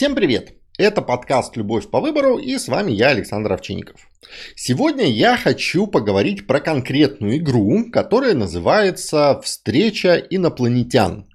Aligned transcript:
Всем 0.00 0.14
привет! 0.14 0.54
Это 0.78 1.02
подкаст 1.02 1.58
«Любовь 1.58 1.90
по 1.90 2.00
выбору» 2.00 2.38
и 2.38 2.56
с 2.56 2.68
вами 2.68 2.90
я, 2.90 3.08
Александр 3.08 3.52
Овчинников. 3.52 4.08
Сегодня 4.56 5.04
я 5.04 5.36
хочу 5.36 5.86
поговорить 5.86 6.46
про 6.46 6.58
конкретную 6.58 7.36
игру, 7.36 7.90
которая 7.92 8.32
называется 8.32 9.38
«Встреча 9.44 10.16
инопланетян». 10.16 11.28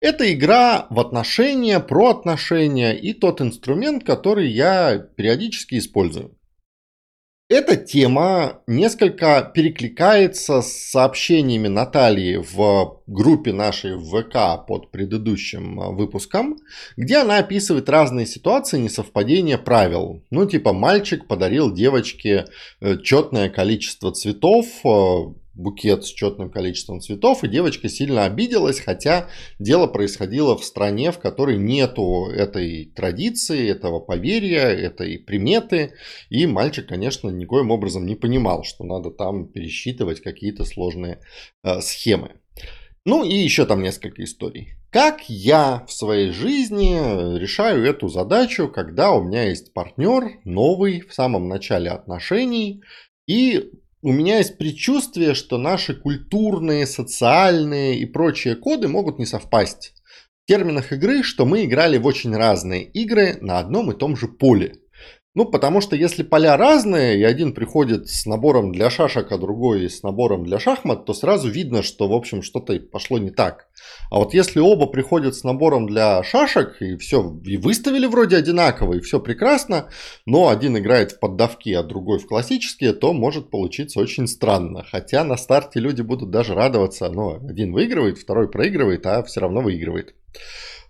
Это 0.00 0.32
игра 0.32 0.88
в 0.90 0.98
отношения, 0.98 1.78
про 1.78 2.08
отношения 2.10 2.98
и 2.98 3.12
тот 3.12 3.40
инструмент, 3.40 4.02
который 4.02 4.48
я 4.48 4.98
периодически 4.98 5.78
использую. 5.78 6.36
Эта 7.50 7.76
тема 7.76 8.62
несколько 8.68 9.42
перекликается 9.42 10.62
с 10.62 10.72
сообщениями 10.92 11.66
Натальи 11.66 12.36
в 12.36 13.00
группе 13.08 13.52
нашей 13.52 13.98
ВК 13.98 14.64
под 14.68 14.92
предыдущим 14.92 15.80
э, 15.80 15.90
выпуском, 15.90 16.58
где 16.96 17.16
она 17.16 17.38
описывает 17.38 17.88
разные 17.88 18.26
ситуации 18.26 18.78
несовпадения 18.78 19.58
правил. 19.58 20.22
Ну, 20.30 20.46
типа, 20.46 20.72
мальчик 20.72 21.26
подарил 21.26 21.74
девочке 21.74 22.44
э, 22.80 22.98
четное 23.02 23.50
количество 23.50 24.12
цветов, 24.12 24.66
э, 24.84 25.34
букет 25.60 26.04
с 26.04 26.08
четным 26.08 26.50
количеством 26.50 27.00
цветов, 27.00 27.44
и 27.44 27.48
девочка 27.48 27.88
сильно 27.88 28.24
обиделась, 28.24 28.80
хотя 28.80 29.28
дело 29.58 29.86
происходило 29.86 30.56
в 30.56 30.64
стране, 30.64 31.12
в 31.12 31.18
которой 31.18 31.58
нету 31.58 32.26
этой 32.26 32.86
традиции, 32.86 33.68
этого 33.68 34.00
поверья, 34.00 34.62
этой 34.62 35.18
приметы, 35.18 35.92
и 36.30 36.46
мальчик, 36.46 36.88
конечно, 36.88 37.28
никоим 37.28 37.70
образом 37.70 38.06
не 38.06 38.16
понимал, 38.16 38.64
что 38.64 38.84
надо 38.84 39.10
там 39.10 39.46
пересчитывать 39.46 40.20
какие-то 40.20 40.64
сложные 40.64 41.20
э, 41.62 41.80
схемы. 41.80 42.32
Ну 43.06 43.24
и 43.24 43.34
еще 43.34 43.64
там 43.64 43.82
несколько 43.82 44.22
историй. 44.22 44.74
Как 44.90 45.28
я 45.28 45.84
в 45.86 45.92
своей 45.92 46.32
жизни 46.32 47.38
решаю 47.38 47.84
эту 47.84 48.08
задачу, 48.08 48.68
когда 48.68 49.12
у 49.12 49.22
меня 49.22 49.44
есть 49.44 49.72
партнер 49.72 50.40
новый 50.44 51.00
в 51.00 51.14
самом 51.14 51.48
начале 51.48 51.90
отношений, 51.90 52.82
и 53.26 53.70
у 54.02 54.12
меня 54.12 54.38
есть 54.38 54.56
предчувствие, 54.56 55.34
что 55.34 55.58
наши 55.58 55.94
культурные, 55.94 56.86
социальные 56.86 57.98
и 57.98 58.06
прочие 58.06 58.56
коды 58.56 58.88
могут 58.88 59.18
не 59.18 59.26
совпасть. 59.26 59.92
В 60.42 60.48
терминах 60.48 60.92
игры, 60.92 61.22
что 61.22 61.44
мы 61.44 61.64
играли 61.64 61.98
в 61.98 62.06
очень 62.06 62.34
разные 62.34 62.84
игры 62.84 63.36
на 63.42 63.58
одном 63.58 63.92
и 63.92 63.96
том 63.96 64.16
же 64.16 64.26
поле. 64.26 64.76
Ну, 65.32 65.44
потому 65.44 65.80
что 65.80 65.94
если 65.94 66.24
поля 66.24 66.56
разные, 66.56 67.20
и 67.20 67.22
один 67.22 67.52
приходит 67.52 68.08
с 68.08 68.26
набором 68.26 68.72
для 68.72 68.90
шашек, 68.90 69.30
а 69.30 69.38
другой 69.38 69.88
с 69.88 70.02
набором 70.02 70.44
для 70.44 70.58
шахмат, 70.58 71.04
то 71.04 71.14
сразу 71.14 71.48
видно, 71.48 71.84
что, 71.84 72.08
в 72.08 72.12
общем, 72.12 72.42
что-то 72.42 72.76
пошло 72.80 73.16
не 73.16 73.30
так. 73.30 73.68
А 74.10 74.18
вот 74.18 74.34
если 74.34 74.58
оба 74.58 74.86
приходят 74.86 75.36
с 75.36 75.44
набором 75.44 75.86
для 75.86 76.24
шашек, 76.24 76.82
и 76.82 76.96
все, 76.96 77.38
и 77.44 77.58
выставили 77.58 78.06
вроде 78.06 78.38
одинаково, 78.38 78.94
и 78.94 79.00
все 79.00 79.20
прекрасно, 79.20 79.88
но 80.26 80.48
один 80.48 80.76
играет 80.76 81.12
в 81.12 81.20
поддавки, 81.20 81.72
а 81.74 81.84
другой 81.84 82.18
в 82.18 82.26
классические, 82.26 82.92
то 82.92 83.12
может 83.12 83.50
получиться 83.50 84.00
очень 84.00 84.26
странно. 84.26 84.84
Хотя 84.90 85.22
на 85.22 85.36
старте 85.36 85.78
люди 85.78 86.02
будут 86.02 86.30
даже 86.30 86.54
радоваться, 86.54 87.08
но 87.08 87.38
один 87.48 87.72
выигрывает, 87.72 88.18
второй 88.18 88.50
проигрывает, 88.50 89.06
а 89.06 89.22
все 89.22 89.38
равно 89.38 89.60
выигрывает. 89.60 90.16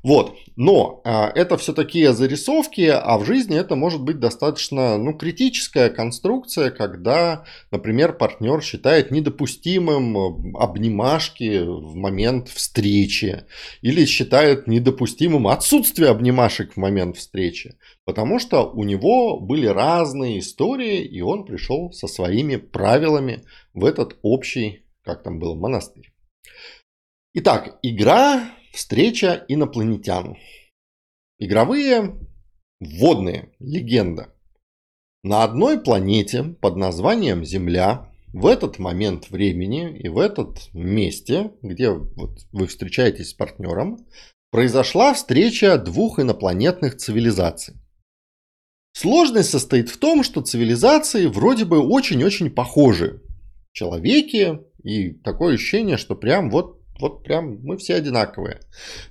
Вот, 0.03 0.35
но 0.57 1.03
а, 1.05 1.31
это 1.35 1.59
все 1.59 1.75
такие 1.75 2.15
зарисовки, 2.15 2.87
а 2.91 3.19
в 3.19 3.27
жизни 3.27 3.59
это 3.59 3.77
может 3.77 4.03
быть 4.03 4.19
достаточно 4.19 4.97
ну, 4.97 5.13
критическая 5.13 5.91
конструкция, 5.91 6.71
когда, 6.71 7.45
например, 7.71 8.15
партнер 8.15 8.63
считает 8.63 9.11
недопустимым 9.11 10.17
э, 10.17 10.59
обнимашки 10.59 11.65
в 11.65 11.97
момент 11.97 12.49
встречи 12.49 13.45
или 13.83 14.07
считает 14.07 14.67
недопустимым 14.67 15.49
отсутствие 15.49 16.09
обнимашек 16.09 16.73
в 16.73 16.77
момент 16.79 17.19
встречи, 17.19 17.77
потому 18.07 18.39
что 18.39 18.71
у 18.71 18.85
него 18.85 19.39
были 19.39 19.67
разные 19.67 20.39
истории, 20.39 21.05
и 21.05 21.21
он 21.21 21.45
пришел 21.45 21.93
со 21.93 22.07
своими 22.07 22.57
правилами 22.57 23.45
в 23.75 23.85
этот 23.85 24.17
общий, 24.23 24.87
как 25.05 25.23
там 25.23 25.39
был, 25.39 25.57
монастырь. 25.57 26.11
Итак, 27.35 27.79
игра 27.83 28.51
Встреча 28.73 29.45
инопланетян. 29.49 30.37
Игровые 31.39 32.15
водные 32.79 33.53
легенда. 33.59 34.33
На 35.25 35.43
одной 35.43 35.81
планете 35.81 36.45
под 36.45 36.77
названием 36.77 37.45
Земля 37.45 38.13
в 38.33 38.47
этот 38.47 38.79
момент 38.79 39.29
времени 39.31 39.99
и 39.99 40.09
в 40.09 40.19
этот 40.19 40.73
месте, 40.73 41.51
где 41.63 41.91
вот 41.91 42.39
вы 42.53 42.69
встречаетесь 42.69 43.31
с 43.31 43.35
партнером, 43.35 44.07
произошла 44.53 45.15
встреча 45.15 45.77
двух 45.77 46.21
инопланетных 46.21 46.97
цивилизаций. 46.97 47.75
Сложность 48.93 49.51
состоит 49.51 49.89
в 49.89 49.99
том, 49.99 50.23
что 50.23 50.43
цивилизации 50.43 51.27
вроде 51.27 51.65
бы 51.65 51.81
очень-очень 51.81 52.51
похожи. 52.51 53.21
Человеки 53.73 54.61
и 54.85 55.11
такое 55.11 55.55
ощущение, 55.55 55.97
что 55.97 56.15
прям 56.15 56.51
вот 56.51 56.80
вот 57.01 57.25
прям 57.25 57.61
мы 57.63 57.77
все 57.77 57.95
одинаковые. 57.95 58.61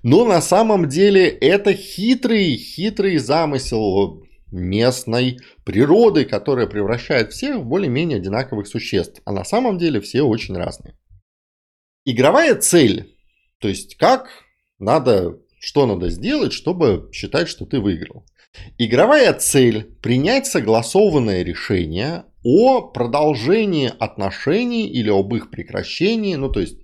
Но 0.04 0.26
на 0.26 0.42
самом 0.42 0.88
деле 0.88 1.28
это 1.28 1.74
хитрый, 1.74 2.56
хитрый 2.56 3.18
замысел 3.18 4.24
местной 4.52 5.40
природы, 5.64 6.26
которая 6.26 6.68
превращает 6.68 7.32
всех 7.34 7.58
в 7.58 7.66
более-менее 7.66 8.18
одинаковых 8.18 8.68
существ. 8.68 9.22
А 9.26 9.32
на 9.32 9.44
самом 9.44 9.78
деле 9.78 10.02
все 10.02 10.22
очень 10.22 10.56
разные. 10.56 10.98
Игровая 12.06 12.56
цель, 12.56 13.16
то 13.60 13.68
есть 13.68 13.96
как 13.98 14.30
надо, 14.80 15.38
что 15.60 15.86
надо 15.86 16.10
сделать, 16.10 16.54
чтобы 16.54 17.10
считать, 17.12 17.50
что 17.50 17.66
ты 17.66 17.80
выиграл. 17.80 18.26
Игровая 18.78 19.34
цель– 19.34 19.84
принять 20.02 20.48
согласованное 20.48 21.44
решение 21.44 22.24
о 22.44 22.82
продолжении 22.82 23.92
отношений 24.00 24.88
или 24.88 25.10
об 25.10 25.36
их 25.36 25.52
прекращении, 25.52 26.36
ну 26.36 26.50
то 26.50 26.62
есть 26.62 26.78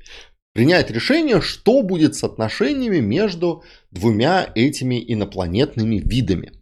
принять 0.56 0.90
решение, 0.90 1.42
что 1.42 1.84
будет 1.84 2.16
с 2.16 2.24
отношениями 2.24 3.00
между 3.00 3.66
двумя 3.92 4.50
этими 4.56 5.04
инопланетными 5.06 5.98
видами. 5.98 6.54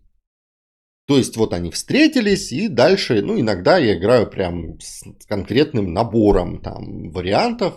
То 1.06 1.18
есть 1.18 1.36
вот 1.36 1.54
они 1.54 1.70
встретились 1.70 2.54
и 2.54 2.70
дальше, 2.70 3.22
ну 3.22 3.38
иногда 3.38 3.78
я 3.78 3.96
играю 3.98 4.26
прям 4.26 4.80
с 4.80 5.04
конкретным 5.28 5.92
набором 5.92 6.62
там 6.62 7.12
вариантов, 7.12 7.74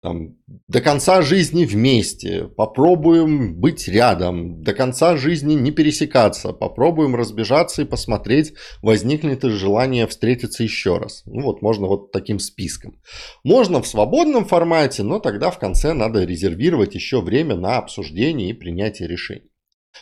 там 0.00 0.38
до 0.66 0.80
конца 0.80 1.20
жизни 1.20 1.66
вместе, 1.66 2.44
попробуем 2.44 3.54
быть 3.54 3.86
рядом, 3.86 4.62
до 4.62 4.72
конца 4.72 5.18
жизни 5.18 5.52
не 5.52 5.72
пересекаться, 5.72 6.54
попробуем 6.54 7.14
разбежаться 7.14 7.82
и 7.82 7.84
посмотреть, 7.84 8.54
возникнет 8.80 9.44
ли 9.44 9.50
желание 9.50 10.06
встретиться 10.06 10.62
еще 10.62 10.96
раз. 10.96 11.22
Ну 11.26 11.42
вот 11.42 11.60
можно 11.60 11.86
вот 11.86 12.12
таким 12.12 12.38
списком. 12.38 12.98
Можно 13.44 13.82
в 13.82 13.86
свободном 13.86 14.46
формате, 14.46 15.02
но 15.02 15.18
тогда 15.18 15.50
в 15.50 15.58
конце 15.58 15.92
надо 15.92 16.24
резервировать 16.24 16.94
еще 16.94 17.20
время 17.20 17.56
на 17.56 17.76
обсуждение 17.76 18.48
и 18.48 18.54
принятие 18.54 19.06
решений. 19.06 19.50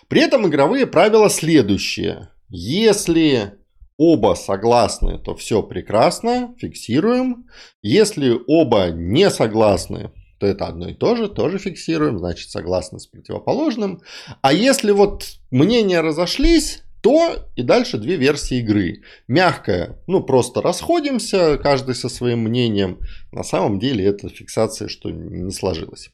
При 0.06 0.20
этом 0.20 0.46
игровые 0.46 0.86
правила 0.86 1.28
следующие. 1.28 2.28
Если 2.48 3.54
оба 3.96 4.34
согласны, 4.34 5.18
то 5.18 5.34
все 5.34 5.62
прекрасно, 5.62 6.54
фиксируем. 6.58 7.48
Если 7.82 8.38
оба 8.46 8.90
не 8.90 9.30
согласны, 9.30 10.12
то 10.38 10.46
это 10.46 10.66
одно 10.66 10.88
и 10.88 10.94
то 10.94 11.16
же, 11.16 11.28
тоже 11.28 11.58
фиксируем, 11.58 12.18
значит 12.18 12.50
согласны 12.50 13.00
с 13.00 13.06
противоположным. 13.06 14.00
А 14.40 14.52
если 14.52 14.92
вот 14.92 15.26
мнения 15.50 16.00
разошлись, 16.00 16.84
то 17.02 17.48
и 17.56 17.62
дальше 17.62 17.98
две 17.98 18.16
версии 18.16 18.58
игры. 18.58 19.02
Мягкая, 19.26 19.98
ну 20.06 20.22
просто 20.22 20.62
расходимся, 20.62 21.58
каждый 21.58 21.94
со 21.94 22.08
своим 22.08 22.40
мнением. 22.40 23.00
На 23.32 23.42
самом 23.42 23.78
деле 23.78 24.04
это 24.04 24.28
фиксация, 24.28 24.88
что 24.88 25.10
не 25.10 25.52
сложилось. 25.52 26.10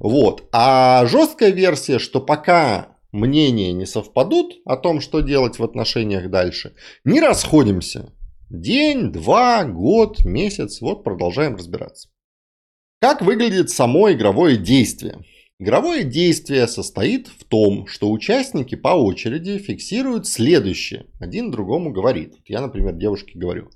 Вот. 0.00 0.48
А 0.52 1.06
жесткая 1.06 1.50
версия, 1.50 1.98
что 1.98 2.20
пока 2.20 2.97
мнения 3.12 3.72
не 3.72 3.86
совпадут 3.86 4.60
о 4.64 4.76
том, 4.76 5.00
что 5.00 5.20
делать 5.20 5.58
в 5.58 5.64
отношениях 5.64 6.30
дальше, 6.30 6.74
не 7.04 7.20
расходимся. 7.20 8.12
День, 8.50 9.12
два, 9.12 9.64
год, 9.64 10.24
месяц, 10.24 10.80
вот 10.80 11.04
продолжаем 11.04 11.56
разбираться. 11.56 12.08
Как 13.00 13.22
выглядит 13.22 13.70
само 13.70 14.10
игровое 14.12 14.56
действие? 14.56 15.24
Игровое 15.60 16.04
действие 16.04 16.68
состоит 16.68 17.26
в 17.28 17.44
том, 17.44 17.86
что 17.86 18.10
участники 18.10 18.76
по 18.76 18.88
очереди 18.88 19.58
фиксируют 19.58 20.26
следующее. 20.26 21.06
Один 21.20 21.50
другому 21.50 21.92
говорит. 21.92 22.36
Я, 22.46 22.60
например, 22.60 22.94
девушке 22.94 23.38
говорю. 23.38 23.70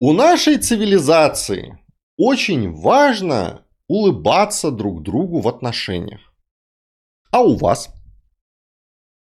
У 0.00 0.12
нашей 0.12 0.58
цивилизации 0.58 1.78
очень 2.16 2.72
важно 2.72 3.64
улыбаться 3.86 4.70
друг 4.70 5.02
другу 5.02 5.40
в 5.40 5.48
отношениях. 5.48 6.20
А 7.30 7.42
у 7.42 7.56
вас? 7.56 7.90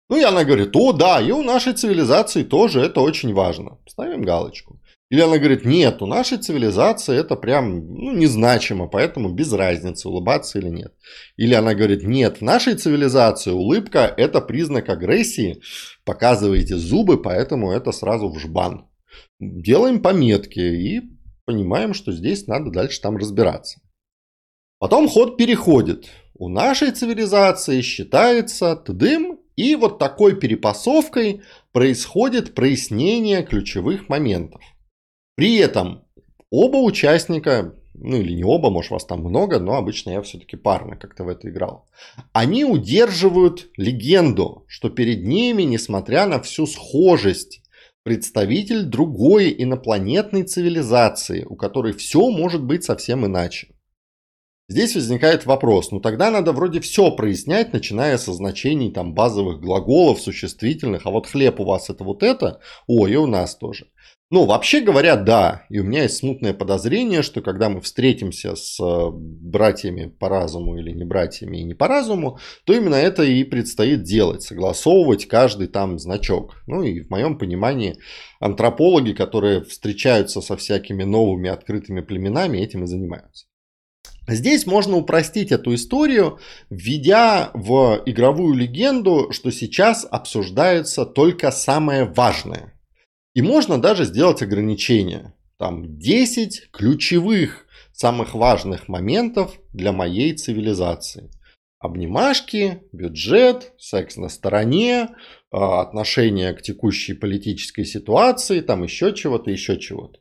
Ну 0.09 0.17
и 0.17 0.23
она 0.23 0.43
говорит, 0.43 0.75
о 0.75 0.91
да, 0.91 1.21
и 1.21 1.31
у 1.31 1.43
нашей 1.43 1.73
цивилизации 1.73 2.43
тоже 2.43 2.81
это 2.81 3.01
очень 3.01 3.33
важно. 3.33 3.77
Ставим 3.87 4.23
галочку. 4.23 4.79
Или 5.11 5.21
она 5.21 5.37
говорит, 5.37 5.65
нет, 5.65 6.01
у 6.01 6.05
нашей 6.05 6.37
цивилизации 6.37 7.17
это 7.17 7.35
прям 7.35 7.93
ну, 7.93 8.15
незначимо, 8.15 8.87
поэтому 8.87 9.29
без 9.29 9.51
разницы, 9.53 10.07
улыбаться 10.07 10.59
или 10.59 10.69
нет. 10.69 10.93
Или 11.35 11.55
она 11.55 11.73
говорит, 11.73 12.03
нет, 12.03 12.37
в 12.37 12.41
нашей 12.41 12.75
цивилизации 12.75 13.51
улыбка 13.51 14.13
это 14.17 14.39
признак 14.39 14.89
агрессии, 14.89 15.61
показываете 16.05 16.75
зубы, 16.75 17.19
поэтому 17.19 17.71
это 17.71 17.91
сразу 17.91 18.29
в 18.29 18.39
жбан. 18.39 18.87
Делаем 19.39 20.01
пометки 20.01 20.59
и 20.59 21.01
понимаем, 21.45 21.95
что 21.95 22.11
здесь 22.11 22.45
надо 22.45 22.69
дальше 22.69 23.01
там 23.01 23.17
разбираться. 23.17 23.79
Потом 24.77 25.07
ход 25.09 25.37
переходит. 25.37 26.07
У 26.35 26.49
нашей 26.49 26.91
цивилизации 26.91 27.81
считается 27.81 28.75
тдым, 28.75 29.38
и 29.59 29.75
вот 29.75 29.99
такой 29.99 30.39
перепасовкой 30.39 31.41
происходит 31.73 32.55
прояснение 32.55 33.43
ключевых 33.43 34.07
моментов. 34.07 34.61
При 35.35 35.57
этом 35.57 36.05
оба 36.49 36.77
участника, 36.77 37.75
ну 37.93 38.15
или 38.15 38.31
не 38.31 38.45
оба, 38.45 38.69
может 38.69 38.91
вас 38.91 39.05
там 39.05 39.19
много, 39.19 39.59
но 39.59 39.75
обычно 39.75 40.11
я 40.11 40.21
все-таки 40.21 40.55
парно 40.55 40.95
как-то 40.95 41.25
в 41.25 41.27
это 41.27 41.49
играл. 41.49 41.89
Они 42.31 42.63
удерживают 42.63 43.67
легенду, 43.75 44.63
что 44.69 44.89
перед 44.89 45.25
ними, 45.25 45.63
несмотря 45.63 46.25
на 46.25 46.41
всю 46.41 46.65
схожесть, 46.65 47.61
представитель 48.03 48.83
другой 48.83 49.53
инопланетной 49.57 50.43
цивилизации, 50.43 51.43
у 51.43 51.57
которой 51.57 51.91
все 51.91 52.29
может 52.31 52.63
быть 52.63 52.85
совсем 52.85 53.25
иначе. 53.25 53.67
Здесь 54.69 54.93
возникает 54.93 55.47
вопрос, 55.47 55.89
ну 55.89 55.99
тогда 55.99 56.29
надо 56.29 56.53
вроде 56.53 56.79
все 56.79 57.09
прояснять, 57.09 57.73
начиная 57.73 58.19
со 58.19 58.33
значений 58.33 58.91
там 58.91 59.15
базовых 59.15 59.59
глаголов, 59.59 60.21
существительных, 60.21 61.07
а 61.07 61.09
вот 61.09 61.25
хлеб 61.25 61.59
у 61.59 61.65
вас 61.65 61.89
это 61.89 62.03
вот 62.03 62.21
это, 62.21 62.59
ой, 62.85 63.13
и 63.13 63.15
у 63.15 63.25
нас 63.25 63.55
тоже. 63.55 63.87
Ну, 64.31 64.45
вообще 64.45 64.81
говоря, 64.81 65.15
да. 65.15 65.65
И 65.69 65.79
у 65.79 65.83
меня 65.83 66.03
есть 66.03 66.17
смутное 66.17 66.53
подозрение, 66.53 67.23
что 67.23 67.41
когда 67.41 67.67
мы 67.67 67.81
встретимся 67.81 68.55
с 68.55 68.79
э, 68.79 69.09
братьями 69.11 70.05
по 70.05 70.29
разуму 70.29 70.77
или 70.77 70.91
не 70.91 71.03
братьями 71.03 71.57
и 71.57 71.63
не 71.63 71.73
по 71.73 71.87
разуму, 71.87 72.37
то 72.63 72.73
именно 72.73 72.93
это 72.93 73.23
и 73.23 73.43
предстоит 73.43 74.03
делать. 74.03 74.43
Согласовывать 74.43 75.25
каждый 75.25 75.67
там 75.67 75.97
значок. 75.97 76.61
Ну 76.67 76.83
и 76.83 77.01
в 77.01 77.09
моем 77.09 77.39
понимании 77.39 77.97
антропологи, 78.39 79.13
которые 79.13 79.63
встречаются 79.63 80.41
со 80.41 80.55
всякими 80.55 81.03
новыми 81.05 81.49
открытыми 81.49 82.01
племенами, 82.01 82.59
этим 82.59 82.83
и 82.83 82.87
занимаются. 82.87 83.47
Здесь 84.29 84.65
можно 84.65 84.95
упростить 84.95 85.51
эту 85.51 85.73
историю, 85.75 86.39
введя 86.69 87.51
в 87.53 88.03
игровую 88.05 88.55
легенду, 88.55 89.31
что 89.31 89.51
сейчас 89.51 90.07
обсуждается 90.09 91.05
только 91.05 91.51
самое 91.51 92.05
важное– 92.05 92.73
и 93.39 93.41
можно 93.41 93.79
даже 93.79 94.05
сделать 94.05 94.41
ограничение. 94.41 95.33
Там 95.57 95.97
10 95.97 96.71
ключевых, 96.71 97.65
самых 97.93 98.33
важных 98.33 98.87
моментов 98.87 99.59
для 99.71 99.91
моей 99.91 100.33
цивилизации. 100.33 101.31
Обнимашки, 101.79 102.83
бюджет, 102.91 103.73
секс 103.77 104.17
на 104.17 104.27
стороне, 104.27 105.09
а, 105.51 105.81
отношение 105.81 106.53
к 106.53 106.61
текущей 106.61 107.13
политической 107.13 107.85
ситуации, 107.85 108.59
там 108.59 108.83
еще 108.83 109.13
чего-то, 109.13 109.51
еще 109.51 109.79
чего-то. 109.79 110.18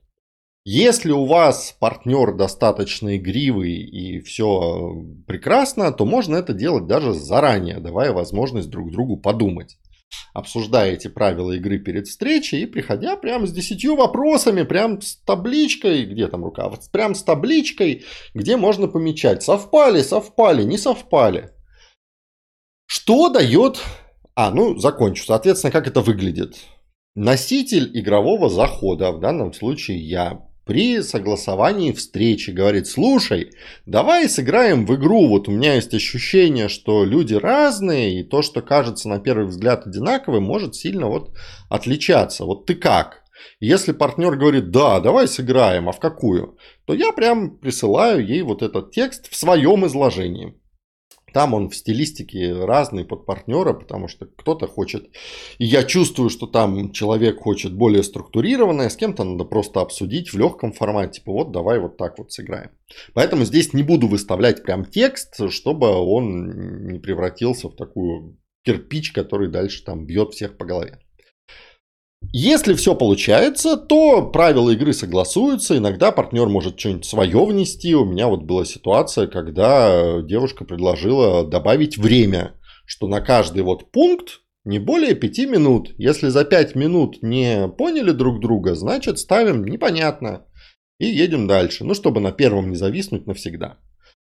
Если 0.70 1.12
у 1.12 1.24
вас 1.24 1.74
партнер 1.80 2.34
достаточно 2.34 3.16
игривый 3.16 3.72
и 3.72 4.20
все 4.20 5.02
прекрасно, 5.26 5.90
то 5.92 6.04
можно 6.04 6.36
это 6.36 6.52
делать 6.52 6.86
даже 6.86 7.14
заранее, 7.14 7.80
давая 7.80 8.12
возможность 8.12 8.68
друг 8.68 8.92
другу 8.92 9.16
подумать 9.16 9.78
обсуждая 10.34 10.92
эти 10.92 11.08
правила 11.08 11.52
игры 11.52 11.78
перед 11.78 12.06
встречей 12.06 12.62
и 12.62 12.66
приходя 12.66 13.16
прям 13.16 13.46
с 13.46 13.52
десятью 13.52 13.96
вопросами, 13.96 14.62
прям 14.62 15.00
с 15.00 15.16
табличкой, 15.16 16.04
где 16.04 16.28
там 16.28 16.44
рука, 16.44 16.70
прям 16.92 17.14
с 17.14 17.22
табличкой, 17.22 18.04
где 18.34 18.56
можно 18.56 18.88
помечать, 18.88 19.42
совпали, 19.42 20.02
совпали, 20.02 20.64
не 20.64 20.76
совпали. 20.76 21.50
Что 22.86 23.30
дает... 23.30 23.80
А, 24.34 24.50
ну, 24.50 24.78
закончу. 24.78 25.24
Соответственно, 25.24 25.72
как 25.72 25.86
это 25.86 26.00
выглядит? 26.00 26.56
Носитель 27.14 27.90
игрового 27.98 28.48
захода, 28.48 29.10
в 29.12 29.20
данном 29.20 29.52
случае 29.52 29.98
я, 29.98 30.47
при 30.68 31.00
согласовании 31.00 31.92
встречи 31.92 32.50
говорит, 32.50 32.86
слушай, 32.86 33.52
давай 33.86 34.28
сыграем 34.28 34.84
в 34.84 34.94
игру, 34.96 35.26
вот 35.26 35.48
у 35.48 35.50
меня 35.50 35.76
есть 35.76 35.94
ощущение, 35.94 36.68
что 36.68 37.04
люди 37.04 37.32
разные, 37.32 38.20
и 38.20 38.22
то, 38.22 38.42
что 38.42 38.60
кажется 38.60 39.08
на 39.08 39.18
первый 39.18 39.46
взгляд 39.46 39.86
одинаковым, 39.86 40.42
может 40.42 40.74
сильно 40.74 41.06
вот 41.06 41.34
отличаться. 41.70 42.44
Вот 42.44 42.66
ты 42.66 42.74
как? 42.74 43.22
Если 43.60 43.92
партнер 43.92 44.36
говорит, 44.36 44.70
да, 44.70 45.00
давай 45.00 45.26
сыграем, 45.26 45.88
а 45.88 45.92
в 45.92 46.00
какую? 46.00 46.58
То 46.84 46.92
я 46.92 47.12
прям 47.12 47.56
присылаю 47.56 48.22
ей 48.22 48.42
вот 48.42 48.62
этот 48.62 48.92
текст 48.92 49.30
в 49.30 49.36
своем 49.36 49.86
изложении. 49.86 50.54
Там 51.32 51.54
он 51.54 51.68
в 51.68 51.76
стилистике 51.76 52.52
разный 52.64 53.04
под 53.04 53.26
партнера, 53.26 53.72
потому 53.72 54.08
что 54.08 54.26
кто-то 54.26 54.66
хочет... 54.66 55.10
И 55.58 55.64
я 55.64 55.84
чувствую, 55.84 56.30
что 56.30 56.46
там 56.46 56.92
человек 56.92 57.40
хочет 57.40 57.74
более 57.74 58.02
структурированное, 58.02 58.88
с 58.88 58.96
кем-то 58.96 59.24
надо 59.24 59.44
просто 59.44 59.80
обсудить 59.80 60.32
в 60.32 60.38
легком 60.38 60.72
формате. 60.72 61.20
Типа 61.20 61.32
вот 61.32 61.52
давай 61.52 61.78
вот 61.78 61.96
так 61.96 62.18
вот 62.18 62.32
сыграем. 62.32 62.70
Поэтому 63.14 63.44
здесь 63.44 63.72
не 63.72 63.82
буду 63.82 64.08
выставлять 64.08 64.62
прям 64.62 64.84
текст, 64.84 65.50
чтобы 65.50 65.88
он 65.88 66.88
не 66.88 66.98
превратился 66.98 67.68
в 67.68 67.76
такую 67.76 68.38
кирпич, 68.64 69.12
который 69.12 69.48
дальше 69.48 69.84
там 69.84 70.06
бьет 70.06 70.34
всех 70.34 70.56
по 70.56 70.64
голове. 70.64 71.00
Если 72.32 72.74
все 72.74 72.94
получается, 72.94 73.76
то 73.76 74.22
правила 74.22 74.70
игры 74.70 74.92
согласуются. 74.92 75.78
Иногда 75.78 76.12
партнер 76.12 76.46
может 76.46 76.78
что-нибудь 76.78 77.06
свое 77.06 77.44
внести. 77.44 77.94
У 77.94 78.04
меня 78.04 78.28
вот 78.28 78.42
была 78.42 78.66
ситуация, 78.66 79.26
когда 79.26 80.20
девушка 80.20 80.64
предложила 80.64 81.44
добавить 81.44 81.96
время, 81.96 82.54
что 82.84 83.08
на 83.08 83.22
каждый 83.22 83.62
вот 83.62 83.90
пункт 83.90 84.42
не 84.64 84.78
более 84.78 85.14
5 85.14 85.38
минут. 85.48 85.94
Если 85.96 86.28
за 86.28 86.44
5 86.44 86.74
минут 86.74 87.22
не 87.22 87.66
поняли 87.68 88.10
друг 88.10 88.40
друга, 88.40 88.74
значит 88.74 89.18
ставим 89.18 89.64
непонятно 89.64 90.44
и 91.00 91.06
едем 91.06 91.46
дальше. 91.46 91.84
Ну, 91.84 91.94
чтобы 91.94 92.20
на 92.20 92.30
первом 92.30 92.68
не 92.68 92.76
зависнуть 92.76 93.26
навсегда. 93.26 93.78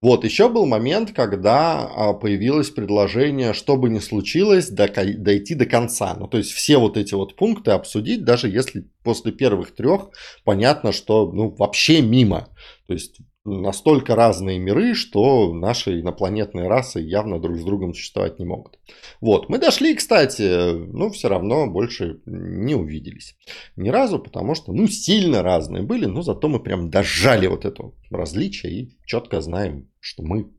Вот, 0.02 0.24
еще 0.24 0.50
был 0.50 0.66
момент, 0.66 1.14
когда 1.14 1.80
а, 1.82 2.14
появилось 2.14 2.70
предложение, 2.70 3.54
что 3.54 3.76
бы 3.78 3.90
ни 3.90 4.00
случилось, 4.00 4.70
дойти 4.70 5.56
до 5.56 5.66
конца. 5.66 6.16
Ну, 6.20 6.28
то 6.28 6.38
есть 6.38 6.52
все 6.52 6.78
вот 6.78 6.98
эти 6.98 7.14
вот 7.14 7.36
пункты 7.36 7.72
обсудить, 7.72 8.24
даже 8.24 8.50
если 8.50 8.88
после 9.04 9.32
первых 9.32 9.74
трех 9.74 10.10
понятно, 10.44 10.92
что 10.92 11.32
ну, 11.32 11.56
вообще 11.56 12.02
мимо. 12.02 12.50
То 12.88 12.94
есть 12.94 13.20
настолько 13.46 14.16
разные 14.16 14.60
миры, 14.60 14.96
что 14.96 15.54
наши 15.54 16.02
инопланетные 16.02 16.68
расы 16.68 17.00
явно 17.00 17.40
друг 17.40 17.58
с 17.58 17.64
другом 17.64 17.94
существовать 17.94 18.40
не 18.40 18.46
могут. 18.46 18.80
Вот, 19.22 19.50
мы 19.50 19.60
дошли, 19.60 19.96
кстати, 19.96 20.74
но 20.74 21.10
все 21.12 21.30
равно 21.30 21.68
больше 21.68 22.22
не 22.26 22.76
увиделись 22.76 23.38
ни 23.76 23.90
разу, 23.90 24.20
потому 24.20 24.56
что, 24.56 24.74
ну, 24.74 24.88
сильно 24.88 25.44
разные 25.44 25.84
были, 25.84 26.06
но 26.06 26.22
зато 26.22 26.48
мы 26.48 26.60
прям 26.60 26.90
дожали 26.90 27.48
вот 27.48 27.66
это 27.66 27.92
различие 28.10 28.74
и 28.74 28.98
четко 29.06 29.42
знаем, 29.42 29.90
что 30.00 30.24
мы 30.24 30.52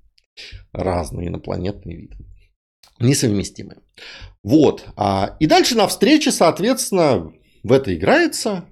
разные 0.72 1.28
инопланетные 1.28 1.96
виды 1.96 2.16
несовместимые. 2.98 3.80
Вот. 4.42 4.86
А, 4.96 5.36
и 5.40 5.46
дальше 5.46 5.76
на 5.76 5.86
встрече, 5.86 6.32
соответственно, 6.32 7.32
в 7.62 7.72
это 7.72 7.94
играется. 7.94 8.64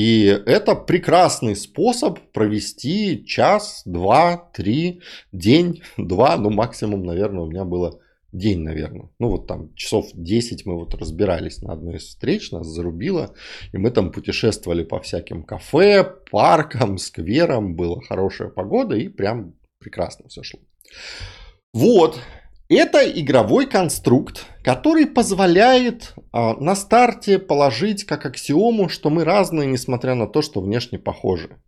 И 0.00 0.24
это 0.46 0.76
прекрасный 0.76 1.54
способ 1.54 2.20
провести 2.32 3.22
час, 3.26 3.82
два, 3.84 4.38
три, 4.54 5.02
день, 5.30 5.82
два, 5.98 6.38
ну 6.38 6.48
максимум, 6.48 7.02
наверное, 7.02 7.42
у 7.42 7.50
меня 7.50 7.66
было 7.66 8.00
день, 8.32 8.60
наверное. 8.60 9.10
Ну 9.18 9.28
вот 9.28 9.46
там 9.46 9.74
часов 9.74 10.06
10 10.14 10.64
мы 10.64 10.76
вот 10.78 10.94
разбирались 10.94 11.60
на 11.60 11.74
одной 11.74 11.96
из 11.96 12.04
встреч, 12.04 12.50
нас 12.50 12.66
зарубило, 12.66 13.34
и 13.74 13.76
мы 13.76 13.90
там 13.90 14.10
путешествовали 14.10 14.84
по 14.84 15.00
всяким 15.00 15.42
кафе, 15.42 16.02
паркам, 16.30 16.96
скверам, 16.96 17.76
была 17.76 18.00
хорошая 18.00 18.48
погода 18.48 18.96
и 18.96 19.08
прям 19.08 19.52
прекрасно 19.80 20.30
все 20.30 20.42
шло. 20.42 20.60
Вот, 21.74 22.18
это 22.74 23.08
игровой 23.08 23.66
конструкт, 23.66 24.46
который 24.62 25.06
позволяет 25.06 26.14
э, 26.16 26.20
на 26.32 26.74
старте 26.74 27.38
положить 27.38 28.04
как 28.04 28.26
аксиому, 28.26 28.88
что 28.88 29.10
мы 29.10 29.24
разные, 29.24 29.66
несмотря 29.66 30.14
на 30.14 30.26
то, 30.26 30.42
что 30.42 30.60
внешне 30.60 30.98
похожи. 30.98 31.60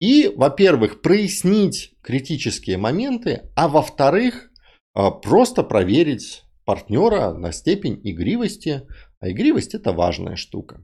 И, 0.00 0.32
во-первых, 0.34 1.02
прояснить 1.02 1.92
критические 2.02 2.78
моменты, 2.78 3.50
а 3.54 3.68
во-вторых, 3.68 4.50
э, 4.96 5.10
просто 5.22 5.62
проверить 5.62 6.42
партнера 6.64 7.32
на 7.32 7.52
степень 7.52 8.00
игривости. 8.04 8.82
А 9.20 9.30
игривость 9.30 9.74
это 9.74 9.92
важная 9.92 10.36
штука. 10.36 10.82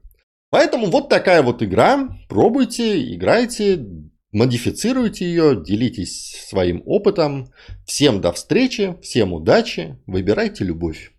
Поэтому 0.49 0.87
вот 0.87 1.09
такая 1.09 1.41
вот 1.41 1.63
игра. 1.63 2.09
Пробуйте, 2.29 3.13
играйте, 3.13 3.85
Модифицируйте 4.31 5.25
ее, 5.25 5.61
делитесь 5.63 6.45
своим 6.47 6.83
опытом. 6.85 7.51
Всем 7.85 8.19
до 8.19 8.33
встречи, 8.33 8.97
всем 9.01 9.33
удачи, 9.33 9.97
выбирайте 10.05 10.65
любовь. 10.65 11.13